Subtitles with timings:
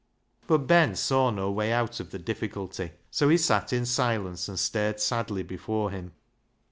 [0.47, 4.57] But Ben saw no way out of the difficult)^ so he sat in silence and
[4.57, 6.13] stared sadly before him.